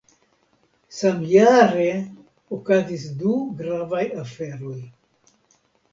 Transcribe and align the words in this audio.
Samjare 0.99 1.85
okazis 2.59 3.07
du 3.21 3.37
gravaj 3.61 4.03
aferoj. 4.23 4.79